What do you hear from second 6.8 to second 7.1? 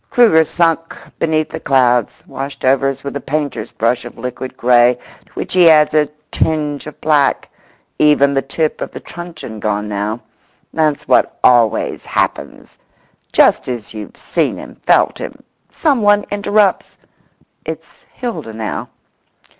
of